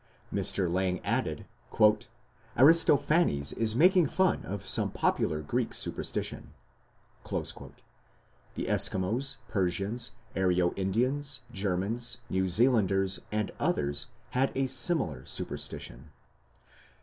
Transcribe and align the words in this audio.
Mr. 0.33 0.67
Lang 0.67 0.99
added: 1.05 1.45
"Aristophanes 2.57 3.53
is 3.53 3.75
making 3.75 4.07
fun 4.07 4.43
of 4.47 4.65
some 4.65 4.89
popular 4.89 5.43
Greek 5.43 5.75
superstition". 5.75 6.55
The 7.29 8.63
Eskimos, 8.65 9.37
Persians, 9.47 10.13
Aryo 10.35 10.73
Indians, 10.75 11.41
Germans, 11.51 12.17
New 12.31 12.47
Zealanders, 12.47 13.19
and 13.31 13.51
others 13.59 14.07
had 14.31 14.51
a 14.57 14.65
similar 14.65 15.23
superstition. 15.27 16.09